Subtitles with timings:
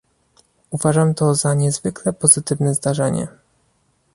[0.69, 3.27] Uważam to za niezwykle pozytywne zdarzenie